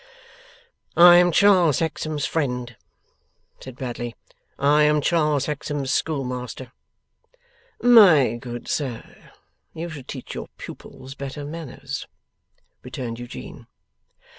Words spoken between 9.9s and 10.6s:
teach your